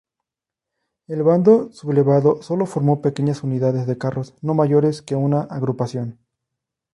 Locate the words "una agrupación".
5.13-6.17